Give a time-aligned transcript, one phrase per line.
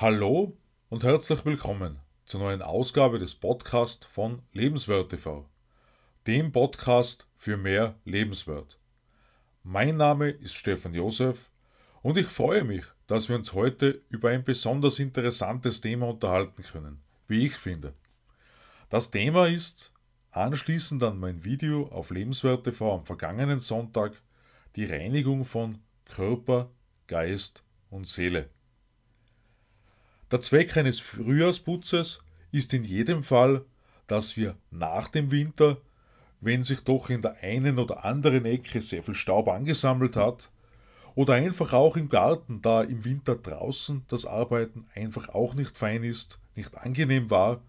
[0.00, 0.56] Hallo
[0.90, 5.44] und herzlich willkommen zur neuen Ausgabe des Podcasts von Lebenswert TV,
[6.28, 8.78] dem Podcast für mehr Lebenswert.
[9.64, 11.50] Mein Name ist Stefan Josef
[12.00, 17.02] und ich freue mich, dass wir uns heute über ein besonders interessantes Thema unterhalten können,
[17.26, 17.92] wie ich finde.
[18.90, 19.92] Das Thema ist,
[20.30, 24.12] anschließend an mein Video auf Lebenswert TV am vergangenen Sonntag,
[24.76, 26.70] die Reinigung von Körper,
[27.08, 28.48] Geist und Seele.
[30.30, 32.20] Der Zweck eines Frühjahrsputzes
[32.52, 33.64] ist in jedem Fall,
[34.06, 35.78] dass wir nach dem Winter,
[36.42, 40.50] wenn sich doch in der einen oder anderen Ecke sehr viel Staub angesammelt hat,
[41.14, 46.04] oder einfach auch im Garten, da im Winter draußen das Arbeiten einfach auch nicht fein
[46.04, 47.60] ist, nicht angenehm war,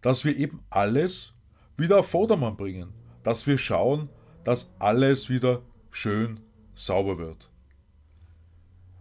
[0.00, 1.34] dass wir eben alles
[1.76, 4.08] wieder auf Vordermann bringen, dass wir schauen,
[4.44, 6.38] dass alles wieder schön
[6.74, 7.50] sauber wird.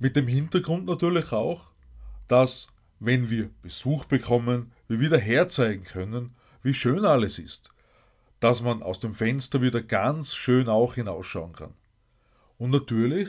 [0.00, 1.70] Mit dem Hintergrund natürlich auch,
[2.26, 2.68] dass
[3.00, 7.70] wenn wir Besuch bekommen, wir wieder herzeigen können, wie schön alles ist,
[8.40, 11.74] dass man aus dem Fenster wieder ganz schön auch hinausschauen kann.
[12.56, 13.28] Und natürlich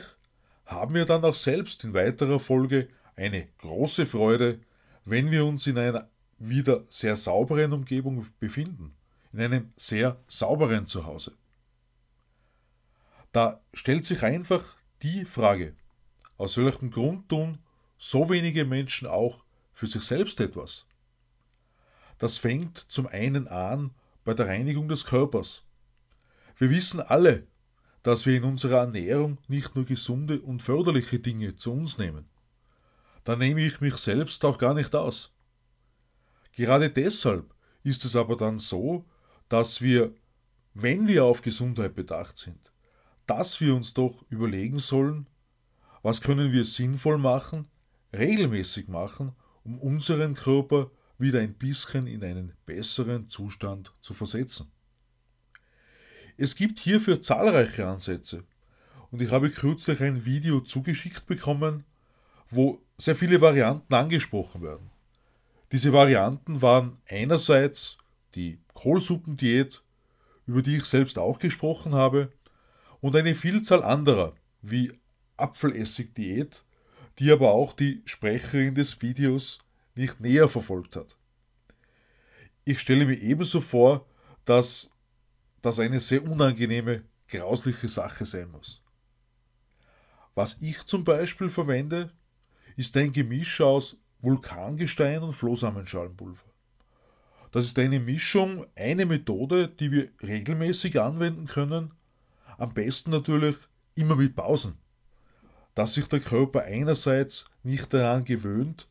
[0.66, 4.60] haben wir dann auch selbst in weiterer Folge eine große Freude,
[5.04, 8.94] wenn wir uns in einer wieder sehr sauberen Umgebung befinden,
[9.32, 11.32] in einem sehr sauberen Zuhause.
[13.32, 15.74] Da stellt sich einfach die Frage,
[16.36, 17.58] aus welchem Grund tun
[17.96, 19.44] so wenige Menschen auch
[19.80, 20.84] für sich selbst etwas.
[22.18, 23.92] Das fängt zum einen an
[24.24, 25.62] bei der Reinigung des Körpers.
[26.58, 27.46] Wir wissen alle,
[28.02, 32.28] dass wir in unserer Ernährung nicht nur gesunde und förderliche Dinge zu uns nehmen.
[33.24, 35.32] Da nehme ich mich selbst auch gar nicht aus.
[36.52, 39.06] Gerade deshalb ist es aber dann so,
[39.48, 40.14] dass wir,
[40.74, 42.70] wenn wir auf Gesundheit bedacht sind,
[43.26, 45.26] dass wir uns doch überlegen sollen,
[46.02, 47.66] was können wir sinnvoll machen,
[48.12, 49.34] regelmäßig machen
[49.64, 54.70] um unseren Körper wieder ein bisschen in einen besseren Zustand zu versetzen.
[56.36, 58.44] Es gibt hierfür zahlreiche Ansätze
[59.10, 61.84] und ich habe kürzlich ein Video zugeschickt bekommen,
[62.48, 64.90] wo sehr viele Varianten angesprochen werden.
[65.72, 67.98] Diese Varianten waren einerseits
[68.34, 69.82] die Kohlsuppendiät,
[70.46, 72.32] über die ich selbst auch gesprochen habe,
[73.00, 74.92] und eine Vielzahl anderer, wie
[75.36, 76.64] Apfelessigdiät,
[77.20, 79.58] die aber auch die Sprecherin des Videos
[79.94, 81.16] nicht näher verfolgt hat.
[82.64, 84.06] Ich stelle mir ebenso vor,
[84.46, 84.90] dass
[85.60, 88.82] das eine sehr unangenehme, grausliche Sache sein muss.
[90.34, 92.10] Was ich zum Beispiel verwende,
[92.76, 96.46] ist ein Gemisch aus Vulkangestein und Flohsamenschalenpulver.
[97.52, 101.92] Das ist eine Mischung, eine Methode, die wir regelmäßig anwenden können,
[102.56, 103.56] am besten natürlich
[103.94, 104.78] immer mit Pausen
[105.74, 108.88] dass sich der Körper einerseits nicht daran gewöhnt,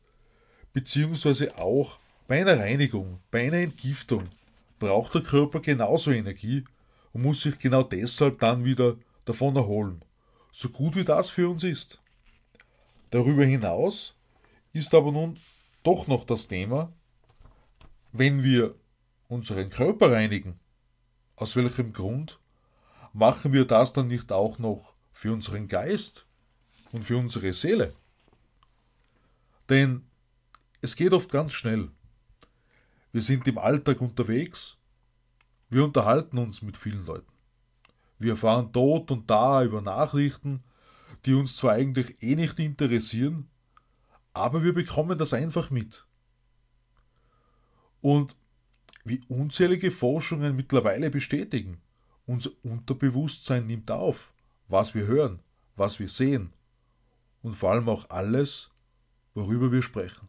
[0.73, 4.29] beziehungsweise auch bei einer Reinigung, bei einer Entgiftung
[4.78, 6.63] braucht der Körper genauso Energie
[7.12, 8.95] und muss sich genau deshalb dann wieder
[9.25, 10.03] davon erholen,
[10.51, 12.01] so gut wie das für uns ist.
[13.09, 14.16] Darüber hinaus
[14.73, 15.40] ist aber nun
[15.84, 16.94] doch noch das Thema,
[18.11, 18.75] wenn wir
[19.28, 20.59] unseren Körper reinigen,
[21.35, 22.40] aus welchem Grund
[23.13, 26.25] machen wir das dann nicht auch noch für unseren Geist,
[26.91, 27.94] und für unsere Seele.
[29.69, 30.03] Denn
[30.81, 31.91] es geht oft ganz schnell.
[33.11, 34.77] Wir sind im Alltag unterwegs,
[35.69, 37.31] wir unterhalten uns mit vielen Leuten.
[38.17, 40.63] Wir erfahren dort und da über Nachrichten,
[41.25, 43.49] die uns zwar eigentlich eh nicht interessieren,
[44.33, 46.05] aber wir bekommen das einfach mit.
[48.01, 48.35] Und
[49.03, 51.81] wie unzählige Forschungen mittlerweile bestätigen,
[52.25, 54.33] unser Unterbewusstsein nimmt auf,
[54.67, 55.39] was wir hören,
[55.75, 56.53] was wir sehen,
[57.41, 58.69] und vor allem auch alles,
[59.33, 60.27] worüber wir sprechen.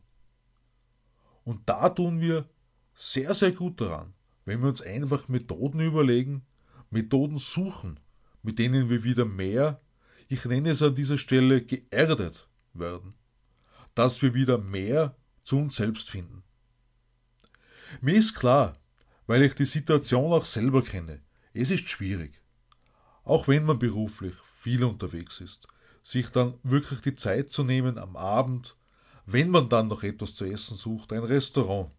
[1.45, 2.49] Und da tun wir
[2.95, 4.13] sehr, sehr gut daran,
[4.45, 6.43] wenn wir uns einfach Methoden überlegen,
[6.91, 7.99] Methoden suchen,
[8.43, 9.81] mit denen wir wieder mehr,
[10.29, 13.15] ich nenne es an dieser Stelle, geerdet werden,
[13.95, 16.43] dass wir wieder mehr zu uns selbst finden.
[18.01, 18.75] Mir ist klar,
[19.27, 21.21] weil ich die Situation auch selber kenne,
[21.53, 22.41] es ist schwierig.
[23.25, 25.67] Auch wenn man beruflich viel unterwegs ist,
[26.03, 28.77] sich dann wirklich die Zeit zu nehmen am Abend,
[29.27, 31.91] wenn man dann noch etwas zu essen sucht, ein Restaurant.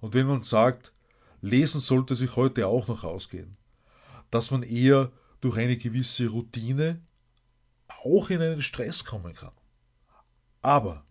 [0.00, 0.92] Und wenn man sagt,
[1.40, 3.56] lesen sollte sich heute auch noch ausgehen,
[4.30, 7.00] dass man eher durch eine gewisse Routine
[7.86, 9.52] auch in einen Stress kommen kann.
[10.62, 11.04] Aber,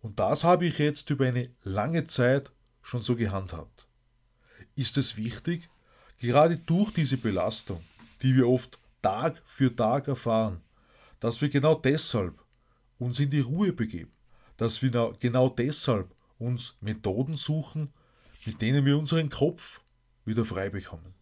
[0.00, 2.52] und das habe ich jetzt über eine lange Zeit
[2.82, 3.86] schon so gehandhabt,
[4.74, 5.68] ist es wichtig,
[6.18, 7.84] gerade durch diese Belastung,
[8.22, 10.60] die wir oft Tag für Tag erfahren,
[11.22, 12.44] dass wir genau deshalb
[12.98, 14.10] uns in die Ruhe begeben,
[14.56, 14.90] dass wir
[15.20, 17.92] genau deshalb uns Methoden suchen,
[18.44, 19.82] mit denen wir unseren Kopf
[20.24, 21.14] wieder frei bekommen.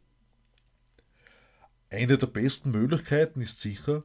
[1.91, 4.02] Eine der besten Möglichkeiten ist sicher,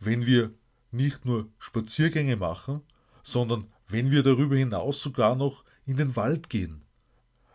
[0.00, 0.52] wenn wir
[0.90, 2.82] nicht nur Spaziergänge machen,
[3.22, 6.82] sondern wenn wir darüber hinaus sogar noch in den Wald gehen,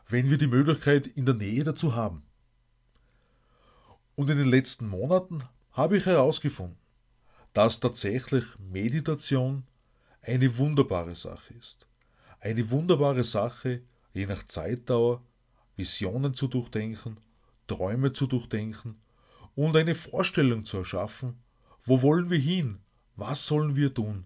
[0.07, 2.23] wenn wir die Möglichkeit in der Nähe dazu haben.
[4.15, 5.43] Und in den letzten Monaten
[5.73, 6.80] habe ich herausgefunden,
[7.53, 9.63] dass tatsächlich Meditation
[10.21, 11.87] eine wunderbare Sache ist.
[12.39, 13.81] Eine wunderbare Sache,
[14.13, 15.23] je nach Zeitdauer,
[15.75, 17.19] Visionen zu durchdenken,
[17.67, 19.01] Träume zu durchdenken
[19.55, 21.41] und eine Vorstellung zu erschaffen,
[21.83, 22.79] wo wollen wir hin,
[23.15, 24.25] was sollen wir tun,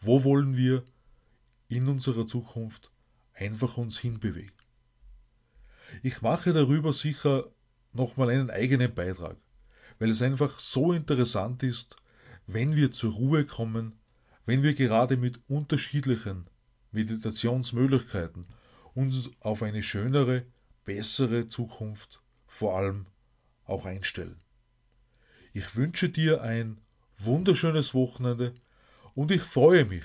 [0.00, 0.84] wo wollen wir
[1.68, 2.90] in unserer Zukunft
[3.34, 4.52] einfach uns hinbewegen.
[6.02, 7.50] Ich mache darüber sicher
[7.92, 9.36] nochmal einen eigenen Beitrag,
[9.98, 11.96] weil es einfach so interessant ist,
[12.48, 13.92] wenn wir zur Ruhe kommen,
[14.46, 16.46] wenn wir gerade mit unterschiedlichen
[16.92, 18.46] Meditationsmöglichkeiten
[18.94, 20.46] uns auf eine schönere,
[20.84, 23.06] bessere Zukunft vor allem
[23.66, 24.40] auch einstellen.
[25.52, 26.80] Ich wünsche dir ein
[27.18, 28.54] wunderschönes Wochenende
[29.14, 30.04] und ich freue mich,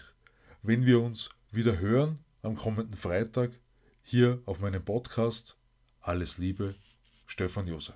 [0.61, 3.51] wenn wir uns wieder hören am kommenden Freitag
[4.01, 5.55] hier auf meinem Podcast.
[6.01, 6.75] Alles Liebe,
[7.25, 7.95] Stefan Josef.